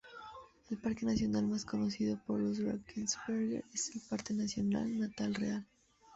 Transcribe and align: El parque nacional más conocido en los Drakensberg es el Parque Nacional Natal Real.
El 0.71 0.79
parque 0.79 1.03
nacional 1.05 1.45
más 1.47 1.63
conocido 1.63 2.19
en 2.27 2.43
los 2.43 2.57
Drakensberg 2.57 3.63
es 3.71 3.91
el 3.93 4.01
Parque 4.09 4.33
Nacional 4.33 4.97
Natal 4.99 5.35
Real. 5.35 5.63